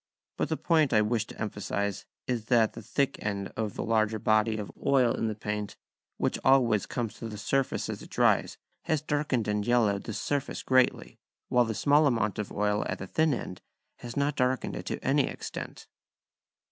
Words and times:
But 0.35 0.49
the 0.49 0.57
point 0.57 0.93
I 0.93 1.03
wish 1.03 1.27
to 1.27 1.39
emphasise 1.39 2.07
is 2.25 2.45
that 2.45 2.59
at 2.59 2.73
the 2.73 2.81
thick 2.81 3.23
end 3.23 3.51
the 3.55 3.83
larger 3.83 4.17
body 4.17 4.57
of 4.57 4.71
oil 4.83 5.13
in 5.13 5.27
the 5.27 5.35
paint, 5.35 5.77
which 6.17 6.39
always 6.43 6.87
comes 6.87 7.13
to 7.19 7.29
the 7.29 7.37
surface 7.37 7.87
as 7.87 8.01
it 8.01 8.09
dries, 8.09 8.57
has 8.85 9.03
darkened 9.03 9.47
and 9.47 9.63
yellowed 9.63 10.05
the 10.05 10.13
surface 10.13 10.63
greatly; 10.63 11.19
while 11.49 11.65
the 11.65 11.75
small 11.75 12.07
amount 12.07 12.39
of 12.39 12.51
oil 12.51 12.83
at 12.89 12.97
the 12.97 13.05
thin 13.05 13.31
end 13.31 13.61
has 13.97 14.17
not 14.17 14.35
darkened 14.37 14.75
it 14.75 14.87
to 14.87 15.05
any 15.05 15.27
extent. 15.27 15.85